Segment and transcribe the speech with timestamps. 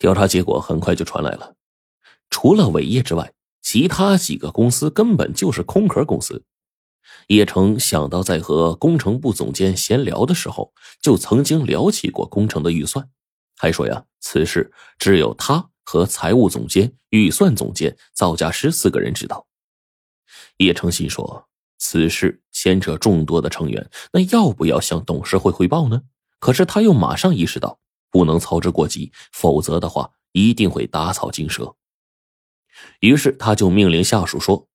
[0.00, 1.54] 调查结果很快就传来了，
[2.30, 6.42] 除了伟业之外，其他几个公司根本就是空壳公司。
[7.26, 13.10] 叶成想到在和工程部总监闲聊的时候，就曾经聊起过工程的预算，
[13.58, 19.46] 还说呀，此事只有他和财务总监、预算总监、造价师四个人知道。
[20.56, 21.46] 叶成心说，
[21.76, 26.00] 此事牵扯众多的成员，那要不要向董事会汇报呢？
[26.38, 27.79] 可是他又马上意识到，
[28.10, 31.76] 不能操之过急，否则的话一定会打草惊蛇。
[33.00, 34.68] 于是他就命令下属说：“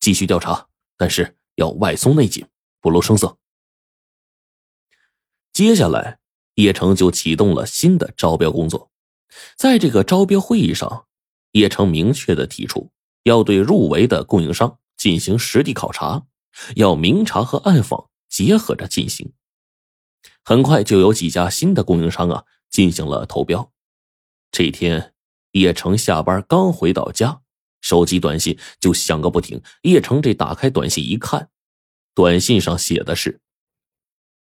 [0.00, 2.46] 继续调查，但是。”要外松内紧，
[2.82, 3.38] 不露声色。
[5.54, 6.18] 接下来，
[6.56, 8.90] 叶城就启动了新的招标工作。
[9.56, 11.06] 在这个招标会议上，
[11.52, 16.26] 叶城明确的提出，要对入围的供应商进行实地考察，
[16.74, 19.32] 要明察和暗访结合着进行。
[20.44, 22.44] 很快就有几家新的供应商啊
[22.76, 23.72] 进行了投标。
[24.50, 25.14] 这天，
[25.52, 27.40] 叶城下班刚回到家。
[27.80, 31.48] 手机短信就响个不停，叶成这打开短信一看，
[32.14, 33.40] 短信上写的是：“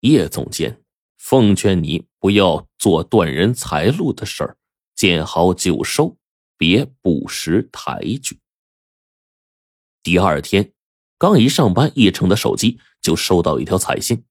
[0.03, 0.85] 叶总监，
[1.19, 4.57] 奉劝你不要做断人财路的事儿，
[4.95, 6.17] 见好就收，
[6.57, 8.39] 别不识抬举。”
[10.05, 10.73] 第二天，
[11.19, 14.25] 刚一上班，叶成的手机就收到一条彩信，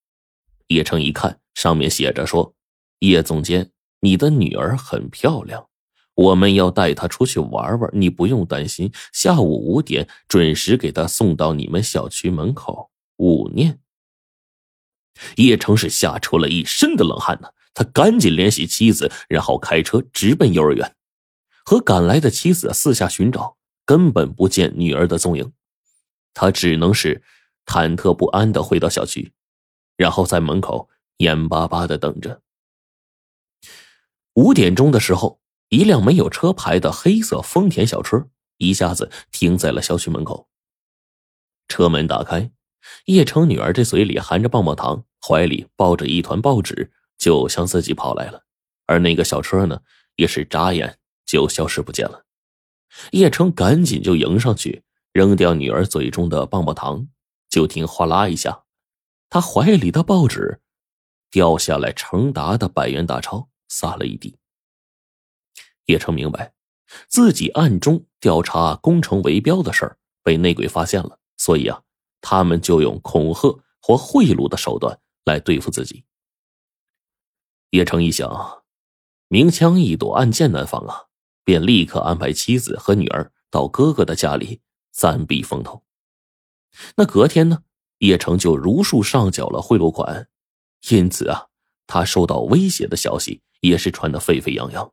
[0.68, 2.56] 叶成一看，上面写着说
[3.00, 3.72] ：“叶总监，
[4.02, 5.68] 你的女儿很漂亮。”
[6.14, 8.92] 我们要带她出去玩玩，你不用担心。
[9.14, 12.92] 下午五点准时给她送到你们小区门口。
[13.18, 13.80] 勿念。
[15.38, 20.96] 叶成是吓出了一身的冷汗呢，他赶紧联系妻子，然后开车直奔幼儿园，
[21.64, 25.54] 和赶来的妻子四下寻找，根本不见女儿的踪影。
[26.34, 27.24] 他只能是
[27.66, 29.32] 忐忑不安的回到小区，
[29.96, 32.42] 然后在门口眼巴巴的等着。
[34.34, 35.42] 五点钟的时候。
[35.74, 40.50] 一辆没有车牌的黑色丰田小车一下子停在了小区门口。
[41.70, 42.52] 车门打开，
[43.06, 48.44] 叶成女儿这嘴里含着棒棒糖，怀里抱着一团报纸，就向自己跑来了。
[48.86, 49.80] 而那个小车呢，
[50.18, 52.26] 也是眨眼就消失不见了。
[53.12, 57.08] 叶成赶紧就迎上去，扔掉女儿嘴中的棒棒糖，
[57.50, 58.64] 就听哗啦一下，
[59.30, 60.60] 他怀里的报纸
[61.30, 64.38] 掉下来，成沓的百元大钞撒了一地。
[65.86, 66.54] 叶成明白，
[67.08, 71.82] 自己暗中调查工程围标的事儿被内鬼发现了，所以啊，
[72.20, 76.04] 他们就用恐吓或贿赂的手段来对付自己。
[77.70, 78.64] 叶成一想，
[79.30, 81.06] 明枪易躲，暗箭难防啊，
[81.46, 84.62] 便立刻安排妻子和女儿到哥哥的家里
[84.92, 85.84] 暂避风头。
[86.96, 87.64] 那隔天呢，
[88.00, 90.30] 叶成就如数上缴了贿赂款，
[90.90, 91.48] 因此啊，
[91.88, 94.92] 他受到威胁的消息也是传得沸沸扬扬。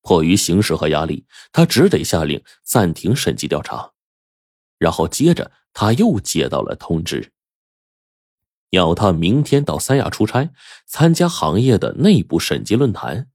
[0.00, 3.92] 迫于形势和压力，他只得下令暂停审计调查。
[4.78, 7.32] 然后接着，他又接到了通知，
[8.70, 10.50] 要他明天到三亚出差，
[10.86, 13.28] 参加行业的内部审计论坛。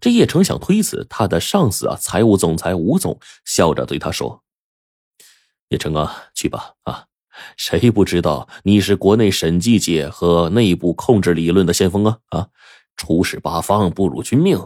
[0.00, 4.42] 这叶成想推辞，他的上司啊，财务总裁吴总笑着对他说
[5.70, 7.06] ：“叶成啊，去吧啊，
[7.56, 12.48] 谁不知道你是国内审计界和内部控制理论的先锋啊啊，
[12.96, 14.58] 出使八方不辱君命。”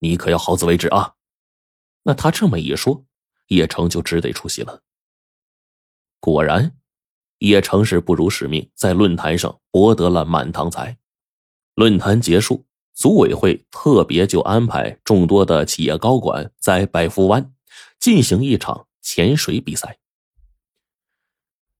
[0.00, 1.14] 你可要好自为之啊！
[2.04, 3.04] 那他这么一说，
[3.48, 4.84] 叶城就只得出席了。
[6.20, 6.78] 果然，
[7.38, 10.98] 叶城是不辱使命，在论坛上博得了满堂彩。
[11.74, 17.52] 论坛结束，组委会特别就安排众多的企业高管在百福湾
[17.98, 19.98] 进行一场潜水比赛。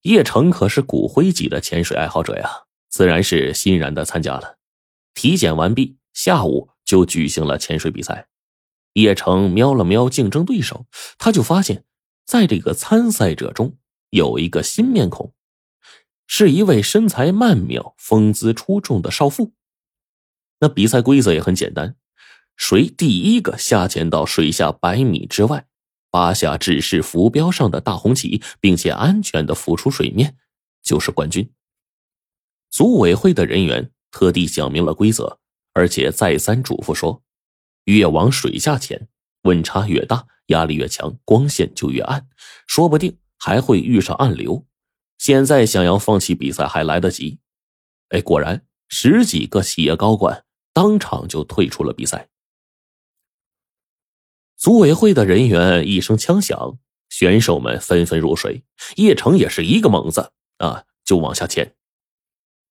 [0.02, 4.57] 叶城可是骨灰级的潜水爱好者呀，自然是欣然的参加了。
[5.14, 6.70] 体检完毕，下午。
[6.88, 8.28] 就举行了潜水比赛，
[8.94, 10.86] 叶城瞄了瞄竞争对手，
[11.18, 11.84] 他就发现，
[12.24, 13.76] 在这个参赛者中
[14.08, 15.34] 有一个新面孔，
[16.26, 19.52] 是一位身材曼妙、风姿出众的少妇。
[20.60, 21.96] 那比赛规则也很简单，
[22.56, 25.66] 谁第一个下潜到水下百米之外，
[26.10, 30.38] 扒下指示浮标上的大红旗，并且安全的浮出水面，
[30.82, 31.52] 就是冠军。
[32.70, 35.38] 组委会的人员特地讲明了规则。
[35.74, 37.22] 而且再三嘱咐说，
[37.84, 39.08] 越往水下潜，
[39.42, 42.28] 温差越大，压力越强，光线就越暗，
[42.66, 44.66] 说不定还会遇上暗流。
[45.18, 47.38] 现在想要放弃比赛还来得及。
[48.08, 52.28] 哎，果然十几个企业高管当场就退出了比赛。
[54.56, 56.76] 组委会的人员一声枪响，
[57.08, 58.64] 选手们纷纷入水，
[58.96, 61.76] 叶城也是一个猛子啊，就往下潜。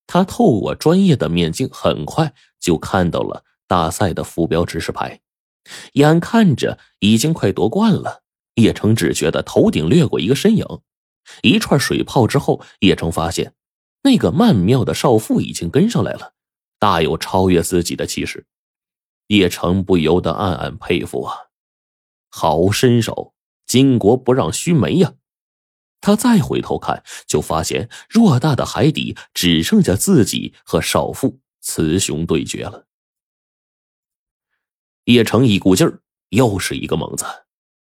[0.07, 5.19] 他透过专业的面镜，很快就看到了大赛的浮标指示牌。
[5.93, 8.23] 眼看着已经快夺冠了，
[8.55, 10.65] 叶城只觉得头顶掠过一个身影，
[11.43, 13.53] 一串水泡之后，叶城发现
[14.03, 16.33] 那个曼妙的少妇已经跟上来了，
[16.79, 18.47] 大有超越自己的气势。
[19.27, 21.35] 叶城不由得暗暗佩服啊，
[22.29, 23.33] 好身手，
[23.67, 25.15] 巾帼不让须眉呀！
[26.07, 32.87] 他再回头看，就发现偌大的海底只剩下自己和少妇雌雄对决了。
[35.03, 35.99] 叶城一股劲儿，
[36.29, 37.25] 又是一个猛子，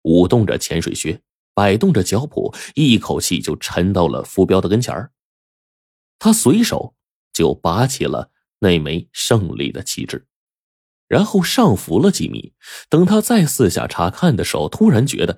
[0.01, 1.21] 舞动着潜水靴，
[1.53, 5.11] 摆动着脚蹼，一口气就沉到了浮标的跟前儿。
[6.17, 6.95] 他随手
[7.31, 10.25] 就拔起了那枚胜利的旗帜。
[11.07, 12.55] 然后上浮了几米，
[12.89, 15.37] 等他再四下查看的时候，突然觉得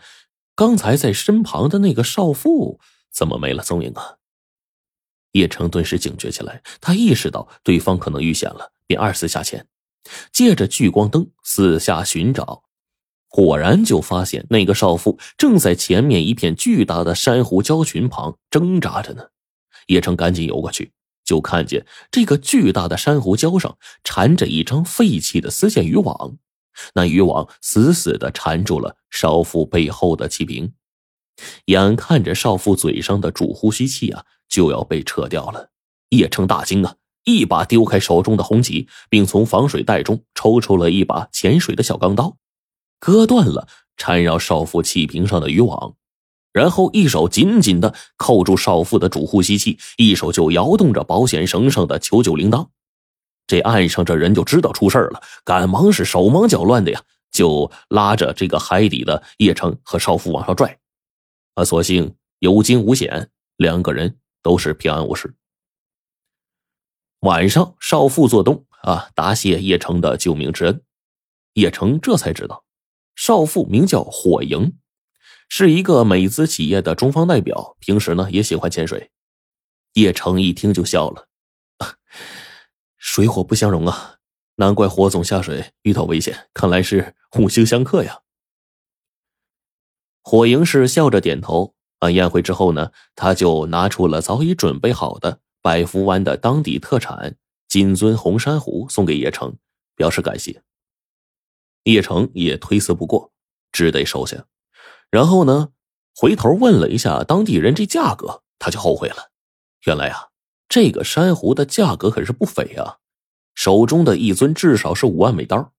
[0.60, 4.18] 刚才在身旁的那个少妇怎么没了踪影啊？
[5.32, 9.66] 叶城顿时警觉起来，他意识到对方可能遇险了，便二次下潜，
[10.34, 12.64] 借着聚光灯四下寻找，
[13.30, 19.28] 果然就发现那个少妇正在前面一片巨大的珊瑚礁群旁挣扎着呢。
[19.88, 20.92] 叶城赶紧游过去。
[21.24, 26.38] 就看见这个巨大的珊瑚礁上缠着一张废弃的丝线渔网，
[26.94, 30.74] 那渔网死死的缠住了少妇背后的气瓶，
[31.66, 35.70] 眼看着少妇嘴上的主呼吸器啊就要被扯掉了，
[36.10, 36.96] 叶城大惊啊，
[37.26, 42.38] 一把丢开手中的红旗，并从防水袋中抽出了一把潜水的小钢刀，
[43.00, 43.68] 割断了
[43.98, 45.96] 缠绕少妇气瓶上的渔网。
[46.52, 52.70] 然后一手紧紧的扣住少妇的主呼吸器，一手就摇动着保险绳上的求救铃铛。
[53.50, 57.02] 这岸上这人就知道出事了，赶忙是手忙脚乱的呀，
[57.32, 60.78] 就拉着这个海底的叶城和少妇往上拽。
[61.56, 65.34] 啊，所幸有惊无险，两个人都是平安无事。
[67.22, 70.84] 晚上，少妇做东啊，答谢叶城的救命之恩。
[71.54, 72.64] 叶城这才知道，
[73.16, 74.78] 少妇名叫火莹。
[75.50, 79.10] 是一个美资企业的中方代表，平时呢也喜欢潜水。
[79.94, 81.26] 叶城一听就笑了，
[83.00, 84.18] 水火不相容啊，
[84.56, 88.22] 难怪火总下水遇到危险，看来是五行相克呀。
[90.22, 91.74] 火营是笑着点头。
[92.00, 97.36] 啊，宴会之后呢，他就拿出了早已准备好的百福湾的当地特产
[97.68, 99.58] 金尊红珊瑚送给叶城，
[99.98, 100.64] 表示感谢。
[101.84, 103.34] 叶城也推辞不过，
[103.74, 104.46] 只得收下。
[105.12, 105.74] 然后呢，
[106.16, 109.32] 回头问了一下当地人这价格，他就后悔了。
[109.86, 110.29] 原来啊，
[110.70, 113.00] 这个珊瑚的价格可是不菲啊，
[113.56, 115.74] 手中的一尊至少是五万美刀。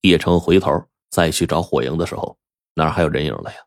[0.00, 2.38] 叶城回头再去找火营的时候，
[2.74, 3.58] 哪还有人影了呀？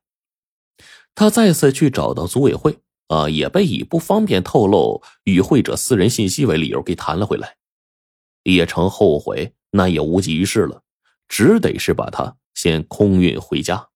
[1.14, 7.56] 他再次去找到组委会啊，也被以不方便透露与会者私人信息为理由给弹了回来。
[8.46, 10.82] 叶城后悔，那也无济于事了，
[11.28, 13.90] 只得是把他先空运回家。